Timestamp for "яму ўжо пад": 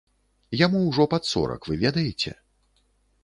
0.61-1.23